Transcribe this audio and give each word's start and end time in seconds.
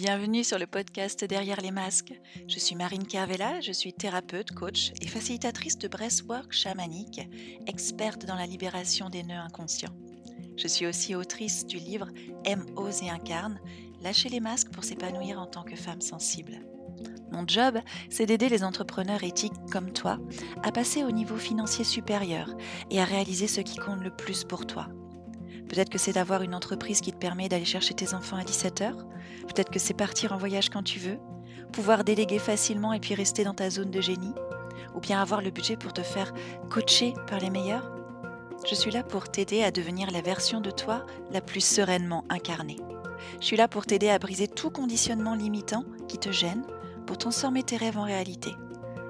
Bienvenue 0.00 0.44
sur 0.44 0.60
le 0.60 0.68
podcast 0.68 1.24
Derrière 1.24 1.60
les 1.60 1.72
masques. 1.72 2.12
Je 2.46 2.60
suis 2.60 2.76
Marine 2.76 3.04
Carvella, 3.04 3.60
je 3.60 3.72
suis 3.72 3.92
thérapeute, 3.92 4.52
coach 4.52 4.92
et 5.02 5.08
facilitatrice 5.08 5.76
de 5.76 5.88
breathwork 5.88 6.52
chamanique, 6.52 7.20
experte 7.66 8.24
dans 8.24 8.36
la 8.36 8.46
libération 8.46 9.10
des 9.10 9.24
nœuds 9.24 9.34
inconscients. 9.34 9.96
Je 10.56 10.68
suis 10.68 10.86
aussi 10.86 11.16
autrice 11.16 11.66
du 11.66 11.78
livre 11.78 12.06
M, 12.44 12.64
ose 12.76 13.02
et 13.02 13.10
incarne, 13.10 13.58
Lâcher 14.00 14.28
les 14.28 14.38
masques 14.38 14.70
pour 14.70 14.84
s'épanouir 14.84 15.40
en 15.40 15.46
tant 15.46 15.64
que 15.64 15.74
femme 15.74 16.00
sensible. 16.00 16.60
Mon 17.32 17.44
job, 17.44 17.80
c'est 18.08 18.26
d'aider 18.26 18.48
les 18.48 18.62
entrepreneurs 18.62 19.24
éthiques 19.24 19.60
comme 19.72 19.92
toi 19.92 20.20
à 20.62 20.70
passer 20.70 21.02
au 21.02 21.10
niveau 21.10 21.36
financier 21.36 21.82
supérieur 21.82 22.56
et 22.92 23.00
à 23.00 23.04
réaliser 23.04 23.48
ce 23.48 23.62
qui 23.62 23.74
compte 23.74 24.04
le 24.04 24.14
plus 24.14 24.44
pour 24.44 24.64
toi. 24.64 24.90
Peut-être 25.68 25.90
que 25.90 25.98
c'est 25.98 26.12
d'avoir 26.12 26.42
une 26.42 26.54
entreprise 26.54 27.00
qui 27.00 27.12
te 27.12 27.18
permet 27.18 27.48
d'aller 27.48 27.64
chercher 27.64 27.94
tes 27.94 28.14
enfants 28.14 28.36
à 28.36 28.42
17h. 28.42 28.92
Peut-être 29.46 29.70
que 29.70 29.78
c'est 29.78 29.94
partir 29.94 30.32
en 30.32 30.38
voyage 30.38 30.70
quand 30.70 30.82
tu 30.82 30.98
veux. 30.98 31.18
Pouvoir 31.72 32.04
déléguer 32.04 32.38
facilement 32.38 32.92
et 32.92 33.00
puis 33.00 33.14
rester 33.14 33.44
dans 33.44 33.54
ta 33.54 33.68
zone 33.70 33.90
de 33.90 34.00
génie. 34.00 34.32
Ou 34.94 35.00
bien 35.00 35.20
avoir 35.20 35.42
le 35.42 35.50
budget 35.50 35.76
pour 35.76 35.92
te 35.92 36.02
faire 36.02 36.32
coacher 36.70 37.12
par 37.26 37.38
les 37.40 37.50
meilleurs. 37.50 37.92
Je 38.68 38.74
suis 38.74 38.90
là 38.90 39.02
pour 39.02 39.28
t'aider 39.28 39.62
à 39.62 39.70
devenir 39.70 40.10
la 40.10 40.20
version 40.20 40.60
de 40.60 40.70
toi 40.70 41.04
la 41.30 41.40
plus 41.40 41.64
sereinement 41.64 42.24
incarnée. 42.28 42.78
Je 43.40 43.46
suis 43.46 43.56
là 43.56 43.68
pour 43.68 43.86
t'aider 43.86 44.08
à 44.08 44.18
briser 44.18 44.48
tout 44.48 44.70
conditionnement 44.70 45.34
limitant 45.34 45.84
qui 46.08 46.18
te 46.18 46.32
gêne 46.32 46.64
pour 47.06 47.18
transformer 47.18 47.62
tes 47.62 47.76
rêves 47.76 47.98
en 47.98 48.04
réalité. 48.04 48.50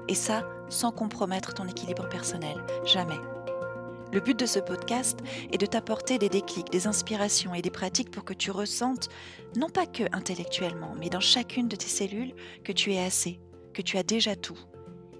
Et 0.07 0.15
ça, 0.15 0.43
sans 0.69 0.91
compromettre 0.91 1.53
ton 1.53 1.67
équilibre 1.67 2.07
personnel. 2.09 2.63
Jamais. 2.85 3.19
Le 4.11 4.19
but 4.19 4.37
de 4.39 4.47
ce 4.47 4.59
podcast 4.59 5.19
est 5.51 5.59
de 5.59 5.65
t'apporter 5.67 6.17
des 6.17 6.29
déclics, 6.29 6.71
des 6.71 6.87
inspirations 6.87 7.53
et 7.53 7.61
des 7.61 7.69
pratiques 7.69 8.09
pour 8.09 8.25
que 8.25 8.33
tu 8.33 8.49
ressentes, 8.49 9.07
non 9.55 9.69
pas 9.69 9.85
que 9.85 10.03
intellectuellement, 10.11 10.95
mais 10.99 11.09
dans 11.09 11.19
chacune 11.19 11.67
de 11.67 11.75
tes 11.75 11.87
cellules, 11.87 12.33
que 12.63 12.71
tu 12.71 12.93
es 12.93 12.99
assez, 12.99 13.39
que 13.73 13.83
tu 13.83 13.97
as 13.97 14.03
déjà 14.03 14.35
tout, 14.35 14.57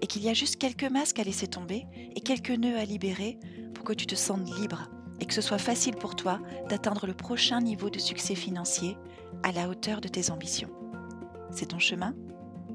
et 0.00 0.06
qu'il 0.08 0.24
y 0.24 0.28
a 0.28 0.34
juste 0.34 0.56
quelques 0.56 0.90
masques 0.90 1.20
à 1.20 1.24
laisser 1.24 1.46
tomber 1.46 1.86
et 2.16 2.20
quelques 2.20 2.50
nœuds 2.50 2.78
à 2.78 2.84
libérer 2.84 3.38
pour 3.74 3.84
que 3.84 3.92
tu 3.92 4.06
te 4.06 4.16
sentes 4.16 4.50
libre 4.58 4.90
et 5.20 5.26
que 5.26 5.34
ce 5.34 5.42
soit 5.42 5.58
facile 5.58 5.94
pour 5.94 6.16
toi 6.16 6.40
d'atteindre 6.68 7.06
le 7.06 7.14
prochain 7.14 7.60
niveau 7.60 7.90
de 7.90 7.98
succès 7.98 8.34
financier 8.34 8.96
à 9.42 9.52
la 9.52 9.68
hauteur 9.68 10.00
de 10.00 10.08
tes 10.08 10.30
ambitions. 10.30 10.70
C'est 11.52 11.66
ton 11.66 11.78
chemin? 11.78 12.14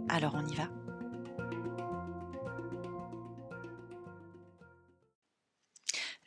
Alors 0.07 0.35
on 0.35 0.47
y 0.47 0.55
va 0.55 0.69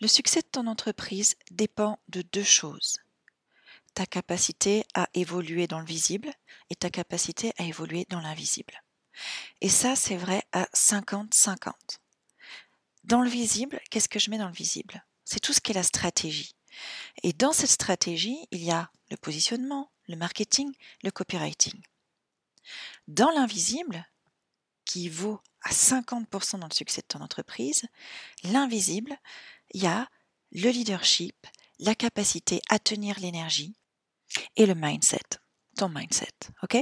Le 0.00 0.06
succès 0.06 0.42
de 0.42 0.46
ton 0.46 0.68
entreprise 0.68 1.34
dépend 1.50 1.98
de 2.08 2.22
deux 2.22 2.44
choses. 2.44 2.98
Ta 3.94 4.06
capacité 4.06 4.84
à 4.94 5.08
évoluer 5.14 5.66
dans 5.66 5.80
le 5.80 5.86
visible 5.86 6.32
et 6.70 6.76
ta 6.76 6.88
capacité 6.88 7.52
à 7.58 7.64
évoluer 7.64 8.06
dans 8.08 8.20
l'invisible. 8.20 8.80
Et 9.60 9.68
ça, 9.68 9.96
c'est 9.96 10.16
vrai 10.16 10.44
à 10.52 10.64
50-50. 10.74 11.72
Dans 13.02 13.22
le 13.22 13.28
visible, 13.28 13.80
qu'est-ce 13.90 14.08
que 14.08 14.20
je 14.20 14.30
mets 14.30 14.38
dans 14.38 14.46
le 14.46 14.54
visible? 14.54 15.04
C'est 15.24 15.40
tout 15.40 15.52
ce 15.52 15.60
qui 15.60 15.72
est 15.72 15.74
la 15.74 15.82
stratégie. 15.82 16.54
Et 17.24 17.32
dans 17.32 17.52
cette 17.52 17.70
stratégie, 17.70 18.46
il 18.52 18.62
y 18.62 18.70
a 18.70 18.92
le 19.10 19.16
positionnement, 19.16 19.90
le 20.06 20.14
marketing, 20.14 20.72
le 21.02 21.10
copywriting. 21.10 21.82
Dans 23.08 23.30
l'invisible, 23.30 24.06
qui 24.84 25.08
vaut 25.08 25.40
à 25.62 25.70
50% 25.70 26.60
dans 26.60 26.68
le 26.68 26.74
succès 26.74 27.02
de 27.02 27.06
ton 27.06 27.20
entreprise, 27.20 27.84
l'invisible, 28.44 29.18
il 29.72 29.82
y 29.82 29.86
a 29.86 30.08
le 30.52 30.70
leadership, 30.70 31.46
la 31.78 31.94
capacité 31.94 32.60
à 32.68 32.78
tenir 32.78 33.18
l'énergie 33.20 33.76
et 34.56 34.66
le 34.66 34.74
mindset, 34.74 35.18
ton 35.76 35.88
mindset, 35.88 36.32
ok? 36.62 36.78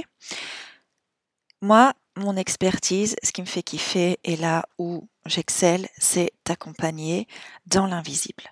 Moi, 1.61 1.93
mon 2.15 2.35
expertise, 2.35 3.15
ce 3.23 3.31
qui 3.31 3.41
me 3.41 3.47
fait 3.47 3.63
kiffer 3.63 4.19
et 4.23 4.35
là 4.35 4.67
où 4.77 5.07
j'excelle, 5.25 5.87
c'est 5.97 6.31
t'accompagner 6.43 7.27
dans 7.65 7.87
l'invisible. 7.87 8.43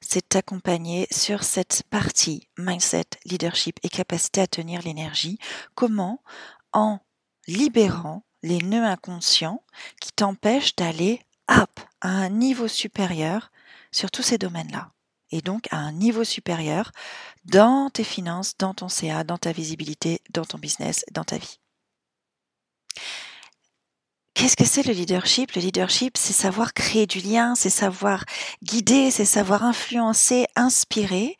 C'est 0.00 0.28
t'accompagner 0.28 1.06
sur 1.10 1.44
cette 1.44 1.84
partie 1.88 2.48
mindset, 2.58 3.04
leadership 3.24 3.78
et 3.82 3.88
capacité 3.88 4.40
à 4.40 4.46
tenir 4.46 4.82
l'énergie. 4.82 5.38
Comment? 5.74 6.22
En 6.72 7.00
libérant 7.46 8.24
les 8.42 8.58
nœuds 8.58 8.84
inconscients 8.84 9.62
qui 10.00 10.12
t'empêchent 10.12 10.76
d'aller 10.76 11.20
up 11.50 11.80
à 12.00 12.08
un 12.08 12.28
niveau 12.28 12.68
supérieur 12.68 13.51
sur 13.92 14.10
tous 14.10 14.22
ces 14.22 14.38
domaines-là. 14.38 14.90
Et 15.30 15.40
donc 15.40 15.66
à 15.70 15.76
un 15.76 15.92
niveau 15.92 16.24
supérieur 16.24 16.92
dans 17.44 17.90
tes 17.90 18.04
finances, 18.04 18.54
dans 18.58 18.74
ton 18.74 18.88
CA, 18.88 19.24
dans 19.24 19.38
ta 19.38 19.52
visibilité, 19.52 20.20
dans 20.30 20.44
ton 20.44 20.58
business, 20.58 21.04
dans 21.12 21.24
ta 21.24 21.38
vie. 21.38 21.58
Qu'est-ce 24.34 24.56
que 24.56 24.64
c'est 24.64 24.86
le 24.86 24.92
leadership? 24.92 25.52
Le 25.52 25.60
leadership, 25.60 26.16
c'est 26.16 26.32
savoir 26.32 26.72
créer 26.72 27.06
du 27.06 27.20
lien, 27.20 27.54
c'est 27.54 27.70
savoir 27.70 28.24
guider, 28.62 29.10
c'est 29.10 29.26
savoir 29.26 29.62
influencer, 29.62 30.46
inspirer. 30.56 31.36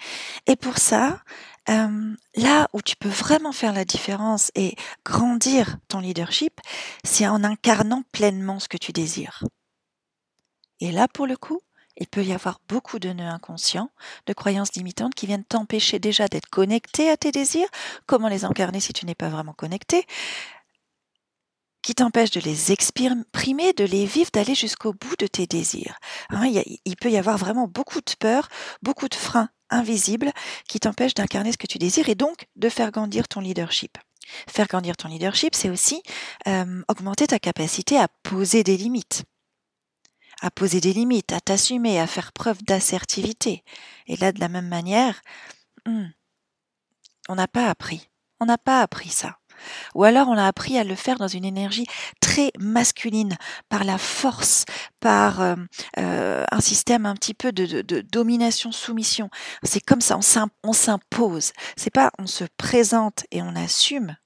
Et 0.46 0.56
pour 0.56 0.78
ça, 0.78 1.22
euh, 1.68 2.14
là 2.36 2.68
où 2.72 2.82
tu 2.82 2.96
peux 2.96 3.08
vraiment 3.08 3.52
faire 3.52 3.72
la 3.72 3.84
différence 3.84 4.50
et 4.54 4.74
grandir 5.04 5.78
ton 5.88 6.00
leadership, 6.00 6.60
c'est 7.02 7.26
en 7.26 7.44
incarnant 7.44 8.02
pleinement 8.12 8.60
ce 8.60 8.68
que 8.68 8.76
tu 8.76 8.92
désires. 8.92 9.42
Et 10.80 10.92
là, 10.92 11.08
pour 11.08 11.26
le 11.26 11.36
coup, 11.36 11.60
il 11.96 12.06
peut 12.06 12.24
y 12.24 12.32
avoir 12.32 12.60
beaucoup 12.68 12.98
de 12.98 13.10
nœuds 13.10 13.26
inconscients, 13.28 13.90
de 14.26 14.32
croyances 14.32 14.74
limitantes 14.74 15.14
qui 15.14 15.26
viennent 15.26 15.44
t'empêcher 15.44 15.98
déjà 15.98 16.26
d'être 16.28 16.48
connecté 16.48 17.10
à 17.10 17.16
tes 17.16 17.32
désirs. 17.32 17.68
Comment 18.06 18.28
les 18.28 18.44
incarner 18.44 18.80
si 18.80 18.92
tu 18.92 19.06
n'es 19.06 19.14
pas 19.14 19.28
vraiment 19.28 19.52
connecté? 19.52 20.06
Qui 21.82 21.94
t'empêchent 21.94 22.30
de 22.30 22.40
les 22.40 22.72
exprimer, 22.72 23.72
de 23.72 23.84
les 23.84 24.06
vivre, 24.06 24.30
d'aller 24.32 24.54
jusqu'au 24.54 24.92
bout 24.92 25.16
de 25.18 25.26
tes 25.26 25.46
désirs. 25.46 25.98
Hein, 26.30 26.46
il, 26.84 26.96
peut 26.96 27.10
y 27.10 27.18
avoir 27.18 27.36
vraiment 27.36 27.66
beaucoup 27.66 28.00
de 28.00 28.12
peur, 28.18 28.48
beaucoup 28.82 29.08
de 29.08 29.14
freins 29.14 29.50
invisibles 29.68 30.32
qui 30.68 30.78
t'empêchent 30.80 31.14
d'incarner 31.14 31.50
ce 31.52 31.58
que 31.58 31.66
tu 31.66 31.78
désires 31.78 32.08
et 32.08 32.14
donc 32.14 32.46
de 32.56 32.68
faire 32.68 32.92
grandir 32.92 33.26
ton 33.26 33.40
leadership. 33.40 33.98
Faire 34.48 34.68
grandir 34.68 34.96
ton 34.96 35.08
leadership, 35.08 35.54
c'est 35.54 35.70
aussi 35.70 36.02
euh, 36.46 36.82
augmenter 36.88 37.26
ta 37.26 37.38
capacité 37.38 37.98
à 37.98 38.08
poser 38.22 38.62
des 38.62 38.76
limites 38.76 39.24
à 40.42 40.50
poser 40.50 40.80
des 40.80 40.92
limites, 40.92 41.32
à 41.32 41.40
t'assumer, 41.40 41.98
à 41.98 42.06
faire 42.06 42.32
preuve 42.32 42.62
d'assertivité. 42.64 43.64
Et 44.06 44.16
là, 44.16 44.32
de 44.32 44.40
la 44.40 44.48
même 44.48 44.68
manière, 44.68 45.22
hmm, 45.86 46.08
on 47.28 47.36
n'a 47.36 47.48
pas 47.48 47.70
appris. 47.70 48.10
On 48.40 48.44
n'a 48.44 48.58
pas 48.58 48.82
appris 48.82 49.08
ça. 49.08 49.38
Ou 49.94 50.02
alors 50.02 50.28
on 50.28 50.36
a 50.36 50.46
appris 50.46 50.76
à 50.76 50.82
le 50.82 50.96
faire 50.96 51.18
dans 51.18 51.28
une 51.28 51.44
énergie 51.44 51.86
très 52.20 52.50
masculine, 52.58 53.36
par 53.68 53.84
la 53.84 53.98
force, 53.98 54.64
par 54.98 55.40
euh, 55.40 55.54
euh, 55.98 56.44
un 56.50 56.60
système 56.60 57.06
un 57.06 57.14
petit 57.14 57.34
peu 57.34 57.52
de, 57.52 57.82
domination-soumission. 58.00 59.30
C'est 59.62 59.80
comme 59.80 60.00
ça, 60.00 60.18
on 60.64 60.72
s'impose. 60.72 61.52
C'est 61.76 61.92
pas 61.92 62.10
on 62.18 62.26
se 62.26 62.44
présente 62.56 63.24
et 63.30 63.42
on 63.42 63.54
assume 63.54 64.16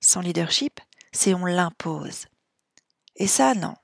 son 0.00 0.20
leadership, 0.20 0.80
c'est 1.12 1.34
on 1.34 1.44
l'impose. 1.44 2.26
Et 3.16 3.26
ça, 3.26 3.54
non. 3.54 3.74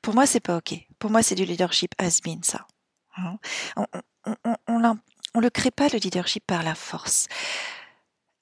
Pour 0.00 0.14
moi, 0.14 0.26
c'est 0.26 0.40
pas 0.40 0.56
OK. 0.56 0.74
Pour 0.98 1.10
moi, 1.10 1.22
c'est 1.22 1.34
du 1.34 1.44
leadership 1.44 1.92
has-been, 1.98 2.42
ça. 2.42 2.66
Hein? 3.16 3.38
On, 3.76 3.86
on, 5.34 5.40
le 5.40 5.50
crée 5.50 5.70
pas, 5.70 5.88
le 5.88 5.98
leadership, 5.98 6.44
par 6.46 6.62
la 6.62 6.74
force. 6.74 7.26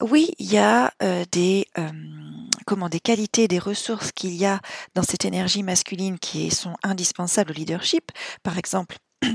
Oui, 0.03 0.31
il 0.39 0.51
y 0.51 0.59
a 0.59 0.93
euh, 1.03 1.25
des, 1.31 1.67
euh, 1.79 1.91
comment, 2.67 2.89
des 2.89 3.01
qualités, 3.01 3.49
des 3.49 3.59
ressources 3.59 4.13
qu'il 4.13 4.35
y 4.35 4.47
a 4.47 4.61
dans 4.95 5.03
cette 5.03 5.27
énergie 5.27 5.63
masculine 5.63 6.19
qui 6.19 6.51
sont 6.51 6.75
indispensables 6.83 7.51
au 7.51 7.55
leadership. 7.55 8.11
Par 8.43 8.57
exemple, 8.57 8.97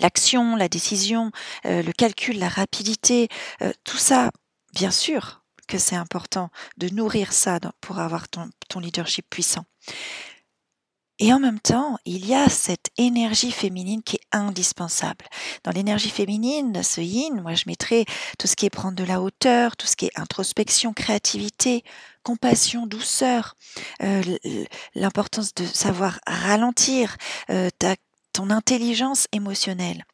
l'action, 0.00 0.56
la 0.56 0.70
décision, 0.70 1.32
euh, 1.66 1.82
le 1.82 1.92
calcul, 1.92 2.38
la 2.38 2.48
rapidité, 2.48 3.28
tout 3.84 3.98
ça, 3.98 4.30
bien 4.72 4.90
sûr 4.90 5.42
que 5.68 5.78
c'est 5.78 5.96
important 5.96 6.50
de 6.78 6.88
nourrir 6.88 7.32
ça 7.32 7.60
pour 7.80 7.98
avoir 8.00 8.26
ton 8.28 8.80
leadership 8.80 9.26
puissant. 9.28 9.64
Et 11.22 11.34
en 11.34 11.38
même 11.38 11.60
temps, 11.60 11.98
il 12.06 12.26
y 12.26 12.34
a 12.34 12.48
cette 12.48 12.88
énergie 12.96 13.52
féminine 13.52 14.02
qui 14.02 14.16
est 14.16 14.26
indispensable. 14.32 15.26
Dans 15.64 15.70
l'énergie 15.70 16.08
féminine, 16.08 16.82
ce 16.82 17.02
yin, 17.02 17.42
moi 17.42 17.52
je 17.52 17.64
mettrais 17.66 18.06
tout 18.38 18.46
ce 18.46 18.56
qui 18.56 18.64
est 18.64 18.70
prendre 18.70 18.96
de 18.96 19.04
la 19.04 19.20
hauteur, 19.20 19.76
tout 19.76 19.86
ce 19.86 19.96
qui 19.96 20.06
est 20.06 20.18
introspection, 20.18 20.94
créativité, 20.94 21.84
compassion, 22.22 22.86
douceur, 22.86 23.54
euh, 24.02 24.22
l'importance 24.94 25.52
de 25.52 25.66
savoir 25.66 26.20
ralentir 26.26 27.18
euh, 27.50 27.68
ton 28.32 28.48
intelligence 28.48 29.26
émotionnelle. 29.32 30.06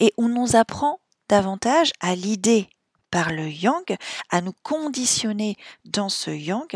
Et 0.00 0.12
on 0.18 0.28
nous 0.28 0.54
apprend 0.54 1.00
davantage 1.30 1.92
à 2.00 2.14
l'idée 2.14 2.68
par 3.10 3.32
le 3.32 3.48
yang, 3.48 3.96
à 4.28 4.42
nous 4.42 4.54
conditionner 4.62 5.56
dans 5.86 6.10
ce 6.10 6.30
yang, 6.30 6.68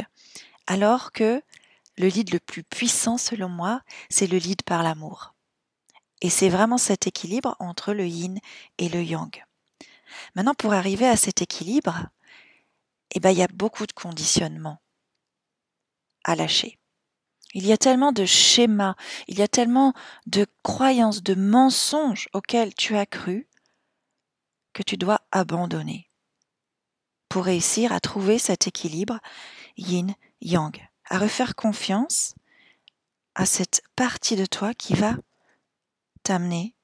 alors 0.67 1.13
que 1.13 1.43
le 2.01 2.09
lead 2.09 2.33
le 2.33 2.41
plus 2.41 2.65
puissant 2.65 3.19
selon 3.19 3.49
moi, 3.49 3.83
c'est 4.09 4.27
le 4.27 4.39
lead 4.39 4.63
par 4.63 4.83
l'amour. 4.83 5.35
Et 6.23 6.31
c'est 6.31 6.49
vraiment 6.49 6.79
cet 6.79 7.07
équilibre 7.07 7.57
entre 7.61 7.93
le 7.93 8.07
yin 8.07 8.39
et 8.79 8.89
le 8.89 9.03
yang. 9.03 9.45
Maintenant, 10.35 10.55
pour 10.55 10.73
arriver 10.73 11.07
à 11.07 11.17
cet 11.17 11.43
équilibre, 11.43 12.09
eh 13.13 13.21
ben, 13.21 13.31
il 13.31 13.39
y 13.39 13.43
a 13.43 13.49
beaucoup 13.49 13.87
de 13.87 13.93
conditionnements 13.93 14.81
à 16.25 16.35
lâcher. 16.35 16.79
Il 17.53 17.67
y 17.67 17.73
a 17.73 17.79
tellement 17.79 18.13
de 18.13 18.25
schémas, 18.25 18.95
il 19.29 19.39
y 19.39 19.43
a 19.43 19.49
tellement 19.49 19.93
de 20.27 20.47
croyances, 20.63 21.23
de 21.23 21.35
mensonges 21.35 22.29
auxquels 22.33 22.75
tu 22.75 22.97
as 22.97 23.07
cru 23.07 23.49
que 24.73 24.83
tu 24.83 24.97
dois 24.97 25.21
abandonner 25.33 26.09
pour 27.29 27.45
réussir 27.45 27.93
à 27.93 28.01
trouver 28.01 28.39
cet 28.39 28.67
équilibre 28.67 29.19
yin-yang, 29.77 30.90
à 31.11 31.19
refaire 31.19 31.55
confiance 31.55 32.35
à 33.35 33.47
cette 33.47 33.83
partie 33.97 34.37
de 34.37 34.47
toi 34.47 34.75
qui 34.75 34.95
va 34.95 35.17
t'amener 36.23 36.75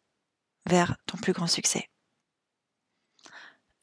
vers 0.66 0.96
ton 1.06 1.16
plus 1.16 1.32
grand 1.32 1.46
succès. 1.46 1.88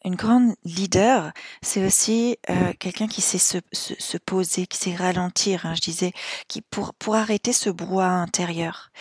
Une 0.06 0.16
grande 0.16 0.54
leader, 0.66 1.32
c'est 1.62 1.86
aussi 1.86 2.38
euh, 2.50 2.74
quelqu'un 2.78 3.08
qui 3.08 3.22
sait 3.22 3.38
se, 3.38 3.60
se, 3.72 4.18
poser, 4.18 4.68
qui 4.68 4.78
sait 4.78 4.96
ralentir, 4.96 5.66
hein, 5.66 5.76
je 5.76 5.82
disais, 5.82 6.12
qui 6.50 6.62
pour, 6.62 6.94
pour 6.96 7.16
arrêter 7.16 7.54
ce 7.54 7.70
brouhaha 7.70 8.12
intérieur. 8.12 8.92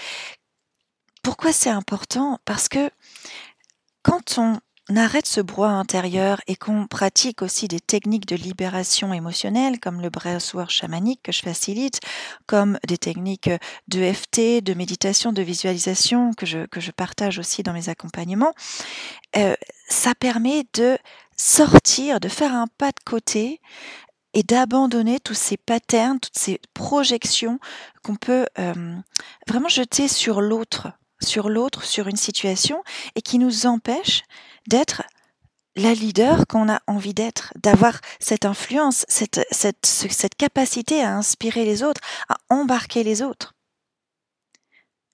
Pourquoi 1.23 1.53
c'est 1.53 1.71
important? 1.71 2.39
Parce 2.45 2.69
que 2.69 2.89
quand 4.03 4.39
on 4.39 4.61
on 4.91 4.97
arrête 4.97 5.27
ce 5.27 5.41
brouhaha 5.41 5.73
intérieur 5.73 6.41
et 6.49 6.57
qu'on 6.57 6.87
pratique 6.87 7.43
aussi 7.43 7.69
des 7.69 7.81
techniques 7.81 8.27
de 8.27 8.35
libération 8.35 9.13
émotionnelle 9.13 9.79
comme 9.79 10.01
le 10.01 10.11
breathwork 10.11 10.71
chamanique 10.71 11.21
que 11.23 11.33
je 11.33 11.43
facilite, 11.43 12.01
comme 12.47 12.79
des 12.89 12.99
techniques 12.99 13.51
de 13.89 14.13
FT, 14.13 14.63
de 14.63 14.75
méditation, 14.75 15.33
de 15.33 15.43
visualisation 15.43 16.33
que 16.33 16.47
je, 16.47 16.67
que 16.67 16.81
je 16.81 16.91
partage 16.91 17.39
aussi 17.39 17.63
dans 17.63 17.73
mes 17.73 17.89
accompagnements, 17.89 18.53
euh, 19.37 19.55
ça 19.89 20.15
permet 20.15 20.65
de 20.75 20.99
sortir, 21.37 22.19
de 22.19 22.29
faire 22.29 22.55
un 22.55 22.67
pas 22.67 22.91
de 22.91 23.01
côté 23.05 23.61
et 24.35 24.43
d'abandonner 24.43 25.21
tous 25.21 25.35
ces 25.35 25.57
patterns, 25.57 26.19
toutes 26.19 26.39
ces 26.39 26.61
projections 26.75 27.59
qu'on 28.03 28.17
peut 28.17 28.47
euh, 28.59 28.97
vraiment 29.47 29.69
jeter 29.69 30.09
sur 30.09 30.41
l'autre 30.41 30.89
sur 31.25 31.49
l'autre, 31.49 31.85
sur 31.85 32.09
une 32.09 32.17
situation, 32.17 32.83
et 33.15 33.23
qui 33.23 33.39
nous 33.39 33.67
empêche 33.67 34.23
d'être 34.67 35.03
la 35.77 35.95
leader 35.95 36.47
qu'on 36.47 36.69
a 36.69 36.81
envie 36.87 37.15
d'être, 37.15 37.53
d'avoir 37.63 38.01
cette 38.21 38.45
influence, 38.45 39.07
cette, 39.09 40.35
capacité 40.37 41.03
à 41.03 41.17
inspirer 41.17 41.65
les 41.65 41.83
autres, 41.83 42.01
à 42.29 42.37
embarquer 42.51 43.05
les 43.05 43.23
autres. 43.23 43.55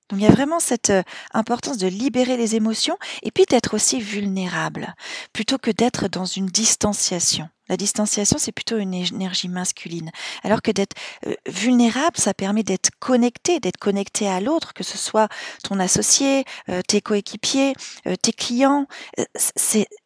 Donc 0.09 0.21
il 0.21 0.25
y 0.25 0.27
a 0.27 0.33
vraiment 0.33 0.61
cette 0.61 0.91
euh, 0.91 1.03
importance 1.33 1.77
de 1.77 1.87
libérer 1.87 2.37
les 2.37 2.55
émotions 2.57 2.97
et 3.23 3.31
puis 3.31 3.45
d'être 3.45 3.75
aussi 3.75 4.01
vulnérable, 4.01 4.95
plutôt 5.33 5.59
que 5.59 5.71
d'être 5.71 6.09
dans 6.09 6.25
une 6.25 6.47
distanciation. 6.47 7.49
La 7.69 7.77
distanciation, 7.77 8.39
c'est 8.39 8.53
plutôt 8.53 8.79
une 8.79 8.95
énergie 8.95 9.49
masculine. 9.49 10.11
Alors 10.43 10.63
que 10.63 10.71
d'être 10.71 10.97
euh, 11.27 11.35
vulnérable, 11.47 12.17
ça 12.17 12.33
permet 12.33 12.63
d'être 12.63 12.91
connecté, 12.99 13.61
d'être 13.61 13.77
connecté 13.77 14.27
à 14.27 14.41
l'autre, 14.41 14.73
que 14.73 14.83
ce 14.83 14.97
soit 14.97 15.29
ton 15.63 15.79
associé, 15.79 16.45
euh, 16.71 16.81
tes 16.81 17.03
coéquipiers, 17.03 17.75
tes 18.23 18.33
clients. 18.33 18.87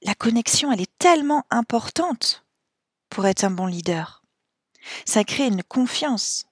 La 0.02 0.14
connexion, 0.16 0.72
elle 0.72 0.80
est 0.80 0.98
tellement 0.98 1.44
importante 1.50 2.44
pour 3.10 3.26
être 3.26 3.44
un 3.44 3.50
bon 3.50 3.66
leader. 3.66 4.22
Ça 5.04 5.22
crée 5.22 5.46
une 5.46 5.62
confiance 5.62 6.46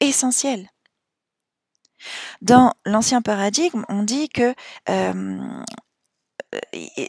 essentielle. 0.00 0.68
Dans 2.44 2.74
l'ancien 2.84 3.22
paradigme, 3.22 3.86
on 3.88 4.02
dit 4.02 4.28
que 4.28 4.54
euh, 4.90 5.62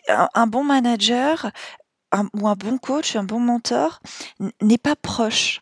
un 0.07 0.47
bon 0.47 0.63
manager 0.63 1.51
ou 2.33 2.47
un 2.47 2.55
bon 2.55 2.77
coach, 2.77 3.17
un 3.17 3.25
bon 3.25 3.41
mentor 3.41 3.99
n'est 4.61 4.77
pas 4.77 4.95
proche, 4.95 5.61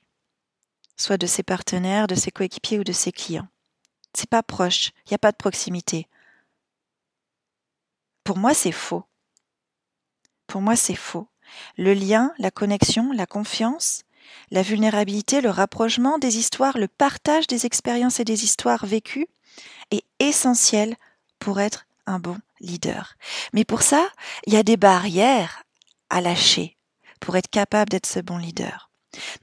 soit 0.95 1.17
de 1.17 1.25
ses 1.25 1.41
partenaires, 1.41 2.05
de 2.05 2.13
ses 2.13 2.29
coéquipiers 2.29 2.77
ou 2.77 2.83
de 2.83 2.91
ses 2.91 3.11
clients. 3.11 3.47
C'est 4.13 4.29
pas 4.29 4.43
proche, 4.43 4.91
il 5.07 5.09
n'y 5.09 5.15
a 5.15 5.17
pas 5.17 5.31
de 5.31 5.37
proximité. 5.37 6.07
Pour 8.23 8.37
moi, 8.37 8.53
c'est 8.53 8.71
faux. 8.71 9.03
Pour 10.45 10.61
moi, 10.61 10.75
c'est 10.75 10.93
faux. 10.93 11.27
Le 11.77 11.95
lien, 11.95 12.31
la 12.37 12.51
connexion, 12.51 13.11
la 13.11 13.25
confiance, 13.25 14.02
la 14.51 14.61
vulnérabilité, 14.61 15.41
le 15.41 15.49
rapprochement 15.49 16.17
des 16.17 16.37
histoires, 16.37 16.77
le 16.77 16.87
partage 16.87 17.47
des 17.47 17.65
expériences 17.65 18.19
et 18.19 18.25
des 18.25 18.43
histoires 18.43 18.85
vécues 18.85 19.27
est 19.91 20.03
essentiel 20.19 20.95
pour 21.39 21.59
être 21.59 21.85
un 22.05 22.19
bon 22.19 22.37
leader. 22.59 23.15
Mais 23.53 23.65
pour 23.65 23.81
ça, 23.81 24.07
il 24.45 24.53
y 24.53 24.57
a 24.57 24.63
des 24.63 24.77
barrières 24.77 25.63
à 26.09 26.21
lâcher 26.21 26.77
pour 27.19 27.35
être 27.37 27.49
capable 27.49 27.89
d'être 27.89 28.05
ce 28.05 28.19
bon 28.19 28.37
leader. 28.37 28.89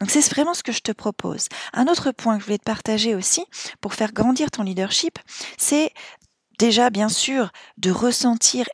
Donc 0.01 0.11
c'est 0.11 0.29
vraiment 0.29 0.55
ce 0.55 0.63
que 0.63 0.73
je 0.73 0.81
te 0.81 0.93
propose. 0.93 1.49
Un 1.73 1.87
autre 1.87 2.11
point 2.11 2.35
que 2.37 2.41
je 2.41 2.47
voulais 2.47 2.59
te 2.59 2.65
partager 2.65 3.15
aussi 3.15 3.45
pour 3.81 3.95
faire 3.95 4.13
grandir 4.13 4.51
ton 4.51 4.63
leadership, 4.63 5.19
c'est 5.57 5.93
déjà 6.59 6.91
bien 6.91 7.09
sûr 7.09 7.51
de 7.79 7.91
ressentir 7.91 8.67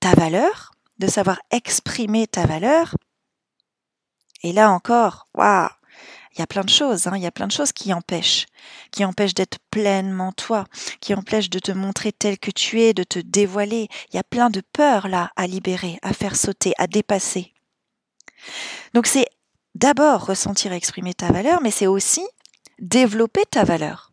ta 0.00 0.14
valeur, 0.14 0.72
de 0.98 1.06
savoir 1.06 1.40
exprimer 1.50 2.26
ta 2.26 2.46
valeur, 2.46 2.94
et 4.42 4.52
là 4.52 4.70
encore, 4.70 5.28
waouh, 5.34 5.68
il 6.38 6.40
y 6.40 6.42
a 6.42 6.46
plein 6.46 6.62
de 6.62 6.68
choses, 6.70 7.08
hein, 7.08 7.16
il 7.16 7.22
y 7.22 7.26
a 7.26 7.32
plein 7.32 7.48
de 7.48 7.52
choses 7.52 7.72
qui 7.72 7.92
empêchent, 7.92 8.46
qui 8.92 9.04
empêchent 9.04 9.34
d'être 9.34 9.58
pleinement 9.70 10.30
toi, 10.32 10.64
qui 11.00 11.12
empêchent 11.14 11.50
de 11.50 11.58
te 11.58 11.72
montrer 11.72 12.12
tel 12.12 12.38
que 12.38 12.52
tu 12.52 12.80
es, 12.80 12.94
de 12.94 13.02
te 13.02 13.18
dévoiler. 13.18 13.88
Il 14.12 14.16
y 14.16 14.20
a 14.20 14.24
plein 14.24 14.48
de 14.48 14.62
peurs 14.72 15.08
là 15.08 15.32
à 15.34 15.48
libérer, 15.48 15.98
à 16.02 16.12
faire 16.12 16.36
sauter, 16.36 16.74
à 16.78 16.86
dépasser. 16.86 17.54
Donc 18.94 19.08
c'est 19.08 19.26
d'abord 19.74 20.26
ressentir 20.26 20.72
et 20.72 20.76
exprimer 20.76 21.12
ta 21.12 21.32
valeur, 21.32 21.60
mais 21.60 21.72
c'est 21.72 21.88
aussi 21.88 22.24
développer 22.78 23.44
ta 23.44 23.64
valeur. 23.64 24.12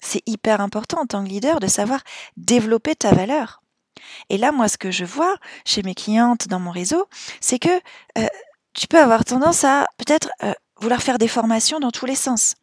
C'est 0.00 0.22
hyper 0.26 0.60
important 0.60 1.02
en 1.02 1.06
tant 1.06 1.22
que 1.22 1.28
leader 1.28 1.60
de 1.60 1.66
savoir 1.66 2.00
développer 2.36 2.96
ta 2.96 3.12
valeur. 3.12 3.62
Et 4.28 4.38
là, 4.38 4.52
moi, 4.52 4.68
ce 4.68 4.78
que 4.78 4.90
je 4.90 5.04
vois 5.04 5.36
chez 5.64 5.82
mes 5.82 5.94
clientes 5.94 6.48
dans 6.48 6.60
mon 6.60 6.70
réseau, 6.70 7.06
c'est 7.40 7.58
que 7.58 7.80
euh, 8.18 8.26
tu 8.74 8.86
peux 8.86 8.98
avoir 8.98 9.24
tendance 9.24 9.64
à 9.64 9.86
peut-être 9.98 10.30
euh, 10.42 10.52
vouloir 10.80 11.02
faire 11.02 11.18
des 11.18 11.28
formations 11.28 11.80
dans 11.80 11.90
tous 11.90 12.06
les 12.06 12.14
sens. 12.14 12.54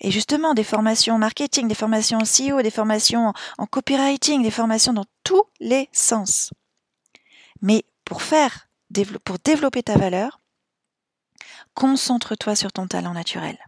Et 0.00 0.10
justement, 0.10 0.54
des 0.54 0.64
formations 0.64 1.14
en 1.14 1.18
marketing, 1.18 1.68
des 1.68 1.74
formations 1.74 2.18
en 2.18 2.24
CEO, 2.24 2.62
des 2.62 2.70
formations 2.70 3.32
en 3.56 3.66
copywriting, 3.66 4.42
des 4.42 4.50
formations 4.50 4.92
dans 4.92 5.06
tous 5.24 5.44
les 5.60 5.88
sens. 5.92 6.50
Mais 7.62 7.84
pour 8.04 8.22
faire, 8.22 8.68
pour 9.24 9.38
développer 9.38 9.82
ta 9.82 9.96
valeur, 9.96 10.40
concentre-toi 11.74 12.54
sur 12.56 12.72
ton 12.72 12.86
talent 12.86 13.14
naturel 13.14 13.58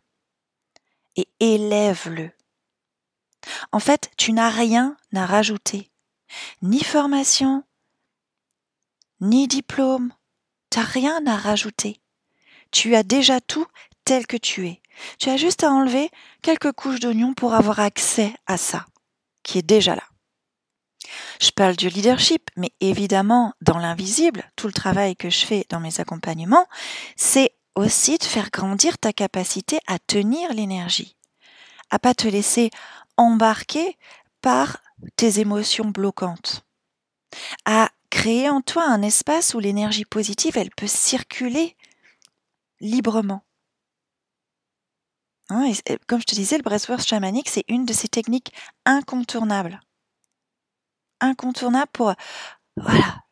et 1.16 1.28
élève-le. 1.40 2.30
En 3.72 3.80
fait, 3.80 4.10
tu 4.16 4.32
n'as 4.32 4.50
rien 4.50 4.96
à 5.14 5.26
rajouter 5.26 5.90
ni 6.62 6.82
formation, 6.82 7.64
ni 9.20 9.48
diplôme. 9.48 10.12
T'as 10.70 10.82
rien 10.82 11.26
à 11.26 11.36
rajouter. 11.36 12.00
Tu 12.70 12.94
as 12.94 13.02
déjà 13.02 13.40
tout 13.40 13.66
tel 14.04 14.26
que 14.26 14.36
tu 14.36 14.66
es. 14.68 14.82
Tu 15.18 15.30
as 15.30 15.36
juste 15.36 15.64
à 15.64 15.70
enlever 15.70 16.10
quelques 16.42 16.72
couches 16.72 17.00
d'oignon 17.00 17.34
pour 17.34 17.54
avoir 17.54 17.80
accès 17.80 18.34
à 18.46 18.56
ça, 18.56 18.86
qui 19.42 19.58
est 19.58 19.62
déjà 19.62 19.94
là. 19.94 20.02
Je 21.40 21.50
parle 21.50 21.76
du 21.76 21.88
leadership, 21.88 22.50
mais 22.56 22.72
évidemment, 22.80 23.54
dans 23.60 23.78
l'invisible, 23.78 24.44
tout 24.56 24.66
le 24.66 24.72
travail 24.72 25.16
que 25.16 25.30
je 25.30 25.46
fais 25.46 25.64
dans 25.70 25.80
mes 25.80 26.00
accompagnements, 26.00 26.66
c'est 27.16 27.52
aussi 27.74 28.18
de 28.18 28.24
faire 28.24 28.50
grandir 28.50 28.98
ta 28.98 29.12
capacité 29.12 29.78
à 29.86 29.98
tenir 29.98 30.52
l'énergie, 30.52 31.16
à 31.90 31.98
pas 31.98 32.14
te 32.14 32.26
laisser 32.26 32.70
embarquer 33.16 33.96
par 34.42 34.78
tes 35.16 35.40
émotions 35.40 35.86
bloquantes, 35.90 36.64
à 37.64 37.90
créer 38.10 38.48
en 38.48 38.60
toi 38.60 38.84
un 38.84 39.02
espace 39.02 39.54
où 39.54 39.58
l'énergie 39.58 40.04
positive, 40.04 40.56
elle 40.56 40.70
peut 40.70 40.86
circuler 40.86 41.76
librement. 42.80 43.42
Hein, 45.50 45.72
comme 46.06 46.20
je 46.20 46.26
te 46.26 46.34
disais, 46.34 46.58
le 46.58 46.62
breathwork 46.62 47.00
chamanique, 47.00 47.48
c'est 47.48 47.64
une 47.68 47.86
de 47.86 47.92
ces 47.92 48.08
techniques 48.08 48.52
incontournables. 48.84 49.80
Incontournables 51.20 51.90
pour, 51.92 52.14
voilà, 52.76 53.24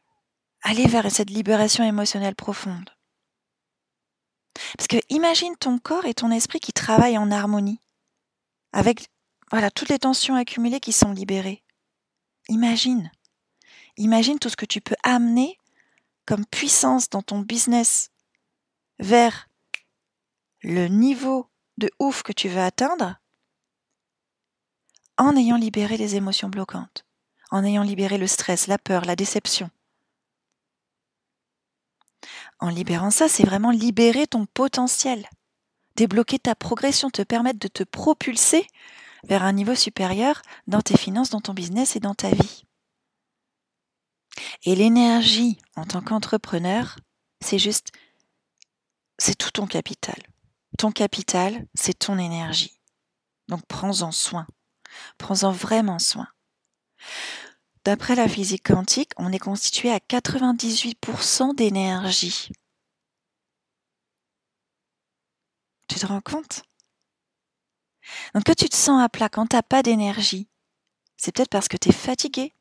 aller 0.63 0.87
vers 0.87 1.11
cette 1.11 1.31
libération 1.31 1.85
émotionnelle 1.85 2.35
profonde. 2.35 2.91
Parce 4.77 4.89
que 4.89 4.97
imagine 5.11 5.55
ton 5.57 5.79
corps 5.79 6.07
et 6.07 6.15
ton 6.15 6.31
esprit 6.31 6.61
qui 6.61 6.73
travaillent 6.73 7.19
en 7.19 7.31
harmonie, 7.31 7.81
avec 8.73 9.09
voilà 9.51 9.71
toutes 9.71 9.89
les 9.89 9.99
tensions 9.99 10.35
accumulées 10.35 10.81
qui 10.81 10.93
sont 10.93 11.13
libérées. 11.13 11.63
Imagine. 12.49 13.11
Imagine 13.97 14.39
tout 14.39 14.49
ce 14.49 14.57
que 14.57 14.67
tu 14.67 14.81
peux 14.81 14.97
amener 15.03 15.59
comme 16.27 16.45
puissance 16.45 17.09
dans 17.09 17.23
ton 17.23 17.41
business 17.41 18.11
vers 18.99 19.49
le 20.63 20.89
niveau 20.89 21.49
de 21.79 21.91
ouf 21.99 22.23
que 22.23 22.33
tu 22.33 22.49
veux 22.49 22.61
atteindre 22.61 23.17
en 25.19 25.37
ayant 25.37 25.57
libéré 25.57 25.97
les 25.97 26.17
émotions 26.17 26.49
bloquantes, 26.49 27.07
en 27.51 27.65
ayant 27.65 27.83
libéré 27.83 28.19
le 28.19 28.27
stress, 28.27 28.67
la 28.67 28.79
peur, 28.79 29.05
la 29.05 29.17
déception. 29.17 29.71
En 32.59 32.69
libérant 32.69 33.11
ça, 33.11 33.29
c'est 33.29 33.45
vraiment 33.45 33.71
libérer 33.71 34.27
ton 34.27 34.47
potentiel, 34.47 35.29
débloquer 35.95 36.39
ta 36.39 36.55
progression, 36.55 37.11
te 37.11 37.23
permettre 37.23 37.59
de 37.59 37.69
te 37.69 37.83
propulser 37.83 38.67
vers 39.29 39.43
un 39.43 39.53
niveau 39.53 39.75
supérieur 39.75 40.43
dans 40.67 40.83
tes 40.83 40.97
finances, 40.97 41.31
dans 41.31 41.41
ton 41.41 41.55
business 41.55 41.97
et 41.97 42.01
dans 42.01 42.15
ta 42.15 42.31
vie. 42.31 42.65
Et 44.65 44.75
l'énergie 44.75 45.59
en 45.77 45.85
tant 45.85 46.01
qu'entrepreneur, 46.01 46.99
c'est 47.41 47.59
juste, 47.59 47.93
c'est 49.19 49.37
tout 49.37 49.51
ton 49.51 49.67
capital. 49.67 50.17
Ton 50.79 50.93
capital, 50.93 51.67
c'est 51.75 51.99
ton 51.99 52.19
énergie. 52.19 52.79
Donc 53.49 53.65
prends-en 53.67 54.13
soin. 54.13 54.47
Prends-en 55.19 55.53
vraiment 55.53 55.99
soin. 55.99 56.29
D'après 57.85 58.17
la 58.17 58.29
physique 58.29 58.67
quantique, 58.67 59.13
on 59.17 59.33
est 59.33 59.39
constitué 59.39 59.91
à 59.93 59.99
98% 59.99 61.55
d'énergie. 61.55 62.51
Tu 65.89 66.01
te 66.01 66.07
rends 66.07 66.21
compte? 66.21 66.66
Donc 68.35 68.45
quand 68.45 68.55
tu 68.55 68.69
te 68.69 68.77
sens 68.77 69.03
à 69.03 69.09
plat, 69.09 69.29
quand 69.29 69.47
tu 69.47 69.57
n'as 69.57 69.63
pas 69.63 69.83
d'énergie, 69.83 70.49
c'est 71.17 71.35
peut-être 71.35 71.51
parce 71.51 71.69
que 71.69 71.77
tu 71.77 71.91
es 71.91 71.93
fatigué. 71.93 72.53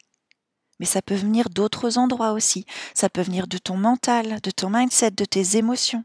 Mais 0.80 0.86
ça 0.86 1.02
peut 1.02 1.16
venir 1.16 1.50
d'autres 1.50 1.98
endroits 1.98 2.34
aussi. 2.34 2.66
Ça 2.94 3.10
peut 3.10 3.22
venir 3.22 3.48
de 3.48 3.58
ton 3.58 3.78
mental, 3.78 4.42
de 4.42 4.52
ton 4.52 4.70
mindset, 4.70 5.12
de 5.12 5.26
tes 5.26 5.58
émotions. 5.58 6.04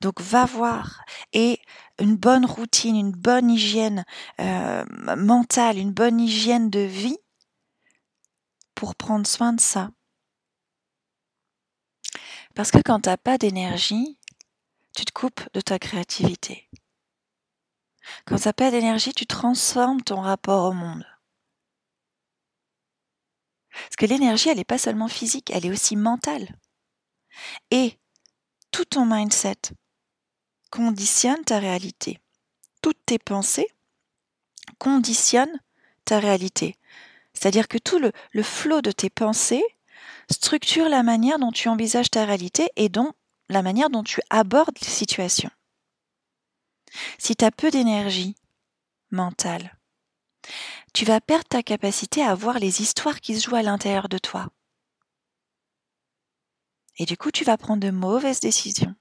Donc 0.00 0.20
va 0.20 0.44
voir. 0.44 1.02
Et 1.32 1.60
une 1.98 2.16
bonne 2.16 2.44
routine, 2.44 2.96
une 2.96 3.12
bonne 3.12 3.50
hygiène 3.50 4.04
euh, 4.40 4.84
mentale, 5.16 5.78
une 5.78 5.92
bonne 5.92 6.20
hygiène 6.20 6.70
de 6.70 6.80
vie 6.80 7.18
pour 8.74 8.94
prendre 8.94 9.26
soin 9.26 9.52
de 9.52 9.60
ça. 9.60 9.90
Parce 12.54 12.70
que 12.70 12.78
quand 12.78 13.00
tu 13.00 13.08
n'as 13.08 13.16
pas 13.16 13.38
d'énergie, 13.38 14.18
tu 14.94 15.04
te 15.04 15.12
coupes 15.12 15.42
de 15.52 15.60
ta 15.60 15.78
créativité. 15.78 16.68
Quand 18.24 18.36
tu 18.36 18.46
n'as 18.46 18.52
pas 18.52 18.70
d'énergie, 18.70 19.12
tu 19.12 19.26
transformes 19.26 20.02
ton 20.02 20.20
rapport 20.20 20.64
au 20.64 20.72
monde. 20.72 21.06
Parce 23.70 23.96
que 23.96 24.06
l'énergie, 24.06 24.48
elle 24.48 24.56
n'est 24.56 24.64
pas 24.64 24.78
seulement 24.78 25.08
physique, 25.08 25.50
elle 25.50 25.66
est 25.66 25.70
aussi 25.70 25.96
mentale. 25.96 26.48
Et 27.70 27.98
tout 28.70 28.84
ton 28.84 29.06
mindset 29.06 29.56
conditionne 30.70 31.44
ta 31.44 31.58
réalité. 31.58 32.18
Toutes 32.82 33.04
tes 33.06 33.18
pensées 33.18 33.68
conditionnent 34.78 35.60
ta 36.04 36.18
réalité. 36.18 36.76
C'est-à-dire 37.32 37.68
que 37.68 37.78
tout 37.78 37.98
le, 37.98 38.12
le 38.32 38.42
flot 38.42 38.80
de 38.80 38.92
tes 38.92 39.10
pensées 39.10 39.64
structure 40.30 40.88
la 40.88 41.02
manière 41.02 41.38
dont 41.38 41.52
tu 41.52 41.68
envisages 41.68 42.10
ta 42.10 42.24
réalité 42.24 42.68
et 42.76 42.88
donc 42.88 43.14
la 43.48 43.62
manière 43.62 43.90
dont 43.90 44.02
tu 44.02 44.20
abordes 44.30 44.76
les 44.80 44.88
situations. 44.88 45.50
Si 47.18 47.36
tu 47.36 47.44
as 47.44 47.50
peu 47.50 47.70
d'énergie 47.70 48.36
mentale, 49.10 49.76
tu 50.94 51.04
vas 51.04 51.20
perdre 51.20 51.48
ta 51.48 51.62
capacité 51.62 52.22
à 52.22 52.34
voir 52.34 52.58
les 52.58 52.80
histoires 52.80 53.20
qui 53.20 53.38
se 53.38 53.46
jouent 53.46 53.56
à 53.56 53.62
l'intérieur 53.62 54.08
de 54.08 54.18
toi. 54.18 54.48
Et 56.98 57.04
du 57.04 57.16
coup, 57.16 57.30
tu 57.30 57.44
vas 57.44 57.58
prendre 57.58 57.82
de 57.82 57.90
mauvaises 57.90 58.40
décisions, 58.40 58.94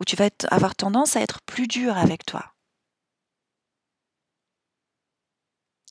ou 0.00 0.04
tu 0.04 0.16
vas 0.16 0.30
avoir 0.50 0.74
tendance 0.74 1.16
à 1.16 1.20
être 1.20 1.40
plus 1.42 1.68
dur 1.68 1.96
avec 1.96 2.26
toi. 2.26 2.54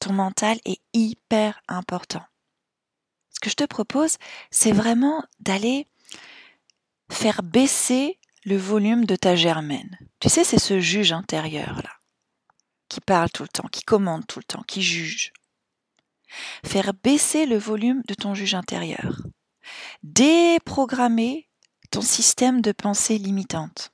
Ton 0.02 0.14
mental 0.14 0.60
est 0.66 0.82
hyper 0.94 1.62
important. 1.68 2.24
Ce 3.30 3.40
que 3.40 3.50
je 3.50 3.56
te 3.56 3.66
propose, 3.66 4.18
c'est 4.52 4.72
vraiment 4.72 5.24
d'aller 5.40 5.88
faire 7.12 7.44
baisser 7.44 8.20
le 8.46 8.58
volume 8.58 9.06
de 9.06 9.16
ta 9.16 9.36
germaine. 9.36 9.98
Tu 10.20 10.30
sais, 10.30 10.44
c'est 10.44 10.60
ce 10.60 10.80
juge 10.80 11.12
intérieur 11.12 11.82
là 11.84 12.00
qui 12.90 13.00
parle 13.00 13.30
tout 13.30 13.44
le 13.44 13.50
temps, 13.50 13.68
qui 13.72 13.84
commande 13.84 14.26
tout 14.28 14.40
le 14.40 14.44
temps, 14.44 14.64
qui 14.68 14.82
juge. 14.82 15.32
Faire 16.66 16.94
baisser 16.94 17.46
le 17.46 17.58
volume 17.58 18.02
de 18.08 18.14
ton 18.14 18.34
juge 18.34 18.56
intérieur. 18.56 19.22
Déprogrammer 20.04 21.48
ton 21.92 22.02
système 22.02 22.62
de 22.62 22.72
pensée 22.72 23.18
limitante. 23.18 23.92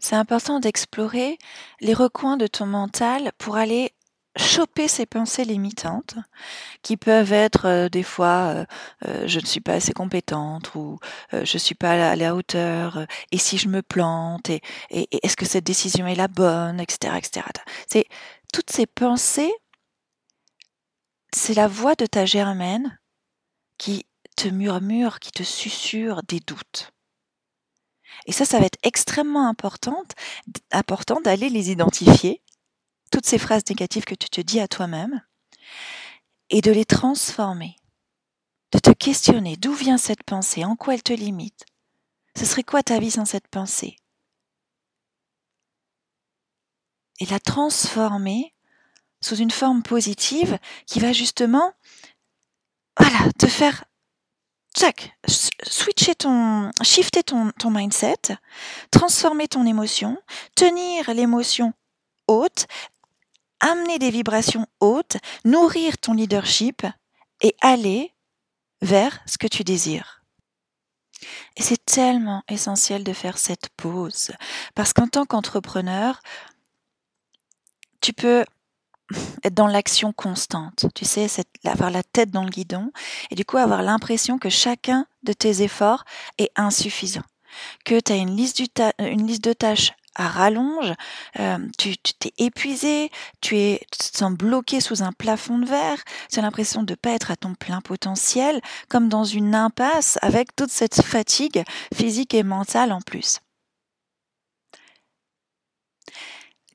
C'est 0.00 0.16
important 0.16 0.58
d'explorer 0.58 1.38
les 1.80 1.94
recoins 1.94 2.36
de 2.36 2.46
ton 2.46 2.66
mental 2.66 3.32
pour 3.38 3.56
aller 3.56 3.92
choper 4.38 4.88
ces 4.88 5.06
pensées 5.06 5.44
limitantes 5.44 6.14
qui 6.82 6.96
peuvent 6.96 7.32
être 7.32 7.66
euh, 7.66 7.88
des 7.88 8.02
fois 8.02 8.54
euh, 8.54 8.64
euh, 9.06 9.26
je 9.26 9.40
ne 9.40 9.44
suis 9.44 9.60
pas 9.60 9.74
assez 9.74 9.92
compétente 9.92 10.74
ou 10.74 10.98
je 11.32 11.38
ne 11.40 11.58
suis 11.58 11.74
pas 11.74 12.10
à 12.10 12.16
la, 12.16 12.34
hauteur 12.34 13.06
et 13.32 13.38
si 13.38 13.58
je 13.58 13.68
me 13.68 13.82
plante 13.82 14.50
et, 14.50 14.60
est-ce 14.90 15.36
que 15.36 15.46
cette 15.46 15.64
décision 15.64 16.06
est 16.06 16.14
la 16.14 16.28
bonne 16.28 16.80
etc 16.80 17.14
etc 17.16 17.46
c'est 17.88 18.06
toutes 18.52 18.70
ces 18.70 18.86
pensées 18.86 19.52
c'est 21.34 21.54
la 21.54 21.68
voix 21.68 21.94
de 21.94 22.06
ta 22.06 22.24
germaine 22.24 22.98
qui 23.76 24.06
te 24.36 24.48
murmure 24.48 25.18
qui 25.20 25.32
te 25.32 25.42
susurre 25.42 26.22
des 26.22 26.40
doutes. 26.40 26.92
Et 28.26 28.32
ça 28.32 28.44
ça 28.44 28.60
va 28.60 28.66
être 28.66 28.78
extrêmement 28.82 29.48
important 29.48 30.04
important 30.70 31.20
d'aller 31.20 31.48
les 31.48 31.70
identifier 31.70 32.42
toutes 33.10 33.26
ces 33.26 33.38
phrases 33.38 33.68
négatives 33.68 34.04
que 34.04 34.14
tu 34.14 34.28
te 34.28 34.40
dis 34.40 34.60
à 34.60 34.68
toi-même 34.68 35.22
et 36.50 36.60
de 36.60 36.70
les 36.70 36.84
transformer, 36.84 37.76
de 38.72 38.78
te 38.78 38.90
questionner 38.90 39.56
d'où 39.56 39.72
vient 39.72 39.98
cette 39.98 40.22
pensée, 40.22 40.64
en 40.64 40.76
quoi 40.76 40.94
elle 40.94 41.02
te 41.02 41.12
limite. 41.12 41.64
Ce 42.36 42.44
serait 42.44 42.62
quoi 42.62 42.82
ta 42.82 42.98
vie 42.98 43.10
sans 43.10 43.24
cette 43.24 43.48
pensée? 43.48 43.96
Et 47.20 47.26
la 47.26 47.40
transformer 47.40 48.54
sous 49.20 49.36
une 49.36 49.50
forme 49.50 49.82
positive 49.82 50.58
qui 50.86 51.00
va 51.00 51.12
justement 51.12 51.72
voilà, 52.96 53.30
te 53.38 53.46
faire 53.46 53.84
tchac, 54.76 55.18
switcher 55.26 56.14
ton, 56.14 56.70
shifter 56.82 57.22
ton, 57.22 57.50
ton 57.52 57.70
mindset, 57.70 58.36
transformer 58.90 59.48
ton 59.48 59.66
émotion, 59.66 60.20
tenir 60.54 61.12
l'émotion 61.14 61.72
haute, 62.28 62.66
amener 63.60 63.98
des 63.98 64.10
vibrations 64.10 64.66
hautes, 64.80 65.16
nourrir 65.44 65.98
ton 65.98 66.14
leadership 66.14 66.86
et 67.40 67.54
aller 67.60 68.12
vers 68.82 69.20
ce 69.26 69.38
que 69.38 69.46
tu 69.46 69.64
désires. 69.64 70.22
Et 71.56 71.62
c'est 71.62 71.84
tellement 71.84 72.44
essentiel 72.48 73.02
de 73.02 73.12
faire 73.12 73.38
cette 73.38 73.70
pause, 73.76 74.30
parce 74.74 74.92
qu'en 74.92 75.08
tant 75.08 75.26
qu'entrepreneur, 75.26 76.20
tu 78.00 78.12
peux 78.12 78.44
être 79.42 79.54
dans 79.54 79.66
l'action 79.66 80.12
constante, 80.12 80.86
tu 80.94 81.04
sais, 81.04 81.26
avoir 81.64 81.90
la 81.90 82.02
tête 82.02 82.30
dans 82.30 82.44
le 82.44 82.50
guidon, 82.50 82.92
et 83.30 83.34
du 83.34 83.44
coup 83.44 83.56
avoir 83.56 83.82
l'impression 83.82 84.38
que 84.38 84.50
chacun 84.50 85.06
de 85.24 85.32
tes 85.32 85.62
efforts 85.62 86.04
est 86.36 86.52
insuffisant, 86.54 87.24
que 87.84 87.98
tu 87.98 88.12
as 88.12 88.16
une 88.16 88.36
liste, 88.36 88.62
liste 89.00 89.44
de 89.44 89.52
tâches 89.52 89.92
à 90.18 90.28
rallonge, 90.28 90.92
euh, 91.38 91.58
tu 91.78 91.96
t'es 91.96 92.32
épuisé, 92.38 93.10
tu, 93.40 93.56
es, 93.56 93.80
tu 93.90 94.10
te 94.10 94.18
sens 94.18 94.32
bloqué 94.32 94.80
sous 94.80 95.02
un 95.02 95.12
plafond 95.12 95.58
de 95.58 95.66
verre, 95.66 96.02
tu 96.30 96.38
as 96.38 96.42
l'impression 96.42 96.82
de 96.82 96.92
ne 96.92 96.96
pas 96.96 97.10
être 97.10 97.30
à 97.30 97.36
ton 97.36 97.54
plein 97.54 97.80
potentiel, 97.80 98.60
comme 98.88 99.08
dans 99.08 99.24
une 99.24 99.54
impasse 99.54 100.18
avec 100.20 100.54
toute 100.54 100.70
cette 100.70 101.00
fatigue 101.02 101.62
physique 101.94 102.34
et 102.34 102.42
mentale 102.42 102.92
en 102.92 103.00
plus. 103.00 103.40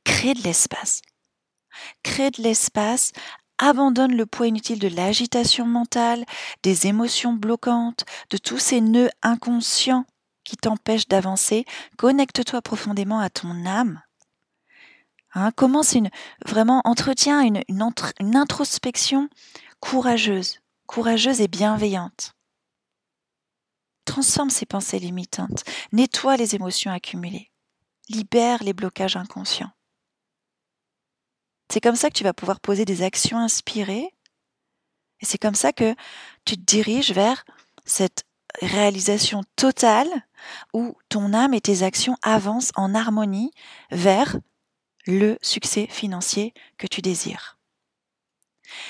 Crée 0.05 0.33
de 0.33 0.41
l'espace. 0.43 1.01
Crée 2.01 2.31
de 2.31 2.41
l'espace 2.41 3.11
abandonne 3.57 4.15
le 4.15 4.25
poids 4.25 4.47
inutile 4.47 4.79
de 4.79 4.87
l'agitation 4.87 5.65
mentale, 5.65 6.25
des 6.63 6.87
émotions 6.87 7.33
bloquantes, 7.33 8.05
de 8.29 8.37
tous 8.37 8.59
ces 8.59 8.81
nœuds 8.81 9.11
inconscients 9.21 10.05
qui 10.43 10.57
t'empêche 10.57 11.07
d'avancer, 11.07 11.65
connecte-toi 11.97 12.61
profondément 12.61 13.19
à 13.19 13.29
ton 13.29 13.65
âme. 13.65 14.01
Hein, 15.35 15.51
commence 15.51 15.93
une 15.93 16.09
vraiment 16.45 16.81
entretiens 16.85 17.41
une, 17.41 17.63
une 17.67 18.35
introspection 18.35 19.29
courageuse, 19.79 20.59
courageuse 20.85 21.41
et 21.41 21.47
bienveillante. 21.47 22.35
Transforme 24.05 24.49
ces 24.49 24.65
pensées 24.65 24.99
limitantes, 24.99 25.63
nettoie 25.91 26.37
les 26.37 26.55
émotions 26.55 26.91
accumulées, 26.91 27.49
libère 28.09 28.63
les 28.63 28.73
blocages 28.73 29.15
inconscients. 29.15 29.71
C'est 31.71 31.81
comme 31.81 31.95
ça 31.95 32.09
que 32.09 32.15
tu 32.15 32.23
vas 32.23 32.33
pouvoir 32.33 32.59
poser 32.59 32.85
des 32.85 33.01
actions 33.01 33.39
inspirées 33.39 34.13
et 35.19 35.25
c'est 35.25 35.37
comme 35.37 35.55
ça 35.55 35.71
que 35.71 35.95
tu 36.45 36.55
te 36.55 36.61
diriges 36.61 37.13
vers 37.13 37.45
cette 37.85 38.25
réalisation 38.61 39.43
totale 39.55 40.09
où 40.73 40.95
ton 41.09 41.33
âme 41.33 41.53
et 41.53 41.61
tes 41.61 41.83
actions 41.83 42.17
avancent 42.21 42.71
en 42.75 42.93
harmonie 42.95 43.51
vers 43.91 44.37
le 45.05 45.37
succès 45.41 45.87
financier 45.89 46.53
que 46.77 46.87
tu 46.87 47.01
désires. 47.01 47.57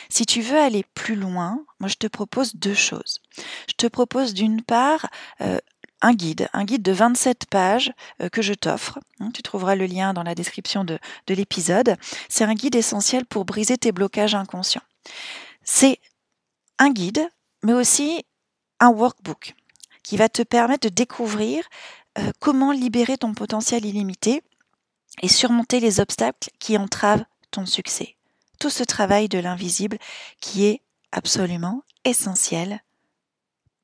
Si 0.09 0.25
tu 0.25 0.41
veux 0.41 0.59
aller 0.59 0.85
plus 0.93 1.15
loin, 1.15 1.65
moi 1.79 1.89
je 1.89 1.95
te 1.95 2.07
propose 2.07 2.55
deux 2.55 2.73
choses. 2.73 3.19
Je 3.67 3.73
te 3.73 3.87
propose 3.87 4.33
d'une 4.33 4.61
part 4.61 5.07
euh, 5.41 5.57
un 6.01 6.13
guide, 6.13 6.49
un 6.53 6.65
guide 6.65 6.83
de 6.83 6.91
27 6.91 7.47
pages 7.49 7.91
euh, 8.21 8.29
que 8.29 8.41
je 8.41 8.53
t'offre. 8.53 8.99
Hein, 9.19 9.31
tu 9.33 9.41
trouveras 9.41 9.75
le 9.75 9.85
lien 9.85 10.13
dans 10.13 10.23
la 10.23 10.35
description 10.35 10.83
de, 10.83 10.99
de 11.27 11.33
l'épisode. 11.33 11.95
C'est 12.29 12.43
un 12.43 12.53
guide 12.53 12.75
essentiel 12.75 13.25
pour 13.25 13.45
briser 13.45 13.77
tes 13.77 13.91
blocages 13.91 14.35
inconscients. 14.35 14.83
C'est 15.63 15.99
un 16.77 16.91
guide, 16.91 17.27
mais 17.63 17.73
aussi 17.73 18.25
workbook 18.89 19.55
qui 20.03 20.17
va 20.17 20.29
te 20.29 20.41
permettre 20.41 20.89
de 20.89 20.93
découvrir 20.93 21.63
euh, 22.17 22.31
comment 22.39 22.71
libérer 22.71 23.17
ton 23.17 23.33
potentiel 23.33 23.85
illimité 23.85 24.43
et 25.21 25.27
surmonter 25.27 25.79
les 25.79 25.99
obstacles 25.99 26.49
qui 26.59 26.77
entravent 26.77 27.25
ton 27.51 27.65
succès. 27.65 28.15
Tout 28.59 28.69
ce 28.69 28.83
travail 28.83 29.29
de 29.29 29.39
l'invisible 29.39 29.97
qui 30.39 30.65
est 30.65 30.81
absolument 31.11 31.83
essentiel 32.05 32.81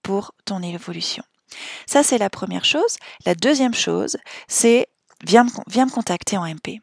pour 0.03 0.33
ton 0.45 0.61
évolution. 0.61 1.23
Ça, 1.85 2.03
c'est 2.03 2.17
la 2.17 2.29
première 2.29 2.65
chose. 2.65 2.97
La 3.25 3.35
deuxième 3.35 3.73
chose, 3.73 4.17
c'est 4.47 4.87
viens 5.25 5.43
me 5.43 5.91
contacter 5.91 6.37
en 6.37 6.45
MP. 6.45 6.81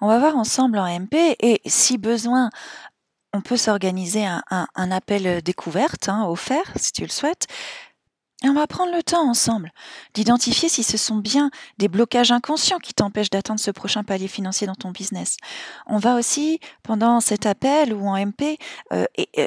On 0.00 0.08
va 0.08 0.18
voir 0.18 0.36
ensemble 0.36 0.78
en 0.78 0.86
MP 0.86 1.36
et 1.40 1.60
si 1.66 1.98
besoin, 1.98 2.50
on 3.36 3.42
peut 3.42 3.56
s'organiser 3.56 4.24
un, 4.26 4.90
appel 4.90 5.42
découverte 5.42 6.08
hein, 6.08 6.26
offert 6.26 6.72
si 6.76 6.92
tu 6.92 7.02
le 7.02 7.10
souhaites. 7.10 7.46
Et 8.42 8.48
on 8.48 8.54
va 8.54 8.66
prendre 8.66 8.92
le 8.92 9.02
temps 9.02 9.28
ensemble 9.28 9.72
d'identifier 10.14 10.68
si 10.68 10.82
ce 10.82 10.98
sont 10.98 11.16
bien 11.16 11.50
des 11.78 11.88
blocages 11.88 12.32
inconscients 12.32 12.78
qui 12.78 12.92
t'empêchent 12.92 13.30
d'atteindre 13.30 13.60
ce 13.60 13.70
prochain 13.70 14.04
palier 14.04 14.28
financier 14.28 14.66
dans 14.66 14.74
ton 14.74 14.90
business. 14.90 15.36
On 15.86 15.98
va 15.98 16.16
aussi, 16.16 16.60
pendant 16.82 17.20
cet 17.20 17.46
appel 17.46 17.94
ou 17.94 18.06
en 18.06 18.16
MP, 18.16 18.58
euh, 18.92 19.06
euh, 19.38 19.46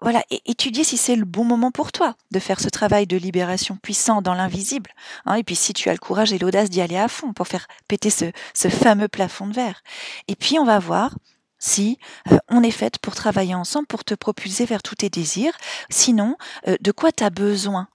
voilà, 0.00 0.22
étudier 0.46 0.84
si 0.84 0.96
c'est 0.96 1.16
le 1.16 1.24
bon 1.24 1.44
moment 1.44 1.70
pour 1.70 1.92
toi 1.92 2.14
de 2.30 2.38
faire 2.38 2.60
ce 2.60 2.68
travail 2.68 3.06
de 3.06 3.16
libération 3.16 3.76
puissant 3.76 4.22
dans 4.22 4.34
l'invisible. 4.34 4.90
Hein, 5.26 5.34
et 5.34 5.42
puis 5.42 5.56
si 5.56 5.72
tu 5.72 5.88
as 5.88 5.92
le 5.92 5.98
courage 5.98 6.32
et 6.32 6.38
l'audace 6.38 6.70
d'y 6.70 6.80
aller 6.80 6.98
à 6.98 7.08
fond 7.08 7.32
pour 7.32 7.48
faire 7.48 7.66
péter 7.88 8.10
ce 8.10 8.68
fameux 8.68 9.08
plafond 9.08 9.46
de 9.46 9.54
verre. 9.54 9.82
Et 10.28 10.36
puis 10.36 10.58
on 10.58 10.64
va 10.64 10.78
voir 10.78 11.14
si 11.58 11.98
euh, 12.30 12.38
on 12.48 12.62
est 12.62 12.70
faite 12.70 12.98
pour 12.98 13.14
travailler 13.14 13.54
ensemble, 13.54 13.86
pour 13.86 14.04
te 14.04 14.14
propulser 14.14 14.64
vers 14.64 14.82
tous 14.82 14.96
tes 14.96 15.10
désirs. 15.10 15.56
Sinon, 15.90 16.36
euh, 16.66 16.76
de 16.80 16.92
quoi 16.92 17.12
tu 17.12 17.24
as 17.24 17.30
besoin? 17.30 17.88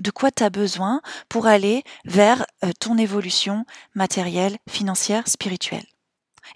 De 0.00 0.10
quoi 0.10 0.30
tu 0.30 0.42
as 0.42 0.50
besoin 0.50 1.02
pour 1.28 1.46
aller 1.46 1.84
vers 2.04 2.46
euh, 2.64 2.72
ton 2.80 2.98
évolution 2.98 3.66
matérielle, 3.94 4.56
financière, 4.68 5.28
spirituelle? 5.28 5.86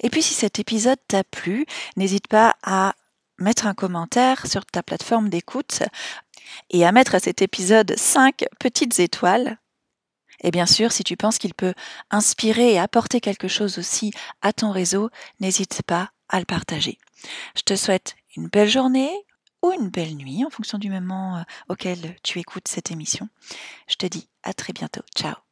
Et 0.00 0.10
puis 0.10 0.22
si 0.22 0.34
cet 0.34 0.58
épisode 0.58 0.98
t'a 1.08 1.24
plu, 1.24 1.66
n'hésite 1.96 2.28
pas 2.28 2.56
à 2.62 2.94
mettre 3.38 3.66
un 3.66 3.74
commentaire 3.74 4.46
sur 4.46 4.64
ta 4.64 4.82
plateforme 4.82 5.28
d'écoute 5.28 5.82
et 6.70 6.86
à 6.86 6.92
mettre 6.92 7.14
à 7.14 7.20
cet 7.20 7.42
épisode 7.42 7.94
5 7.96 8.46
petites 8.58 8.98
étoiles. 8.98 9.58
Et 10.42 10.50
bien 10.50 10.66
sûr, 10.66 10.92
si 10.92 11.04
tu 11.04 11.16
penses 11.16 11.38
qu'il 11.38 11.54
peut 11.54 11.74
inspirer 12.10 12.72
et 12.72 12.78
apporter 12.78 13.20
quelque 13.20 13.48
chose 13.48 13.78
aussi 13.78 14.12
à 14.42 14.52
ton 14.52 14.70
réseau, 14.70 15.10
n'hésite 15.40 15.82
pas 15.82 16.10
à 16.28 16.38
le 16.38 16.44
partager. 16.44 16.98
Je 17.56 17.62
te 17.62 17.76
souhaite 17.76 18.16
une 18.36 18.48
belle 18.48 18.68
journée 18.68 19.10
ou 19.62 19.72
une 19.72 19.88
belle 19.88 20.16
nuit 20.16 20.44
en 20.44 20.50
fonction 20.50 20.78
du 20.78 20.90
moment 20.90 21.38
euh, 21.38 21.42
auquel 21.68 22.16
tu 22.22 22.38
écoutes 22.38 22.68
cette 22.68 22.90
émission. 22.90 23.28
Je 23.88 23.96
te 23.96 24.06
dis 24.06 24.28
à 24.42 24.52
très 24.52 24.72
bientôt. 24.72 25.02
Ciao 25.16 25.45